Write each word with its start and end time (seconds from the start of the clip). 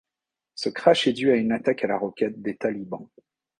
Ce 0.55 0.69
crash 0.69 1.05
est 1.05 1.13
dû 1.13 1.29
à 1.31 1.35
une 1.35 1.51
attaque 1.51 1.83
à 1.83 1.87
la 1.87 1.95
roquette 1.95 2.41
des 2.41 2.57
talibans. 2.57 3.07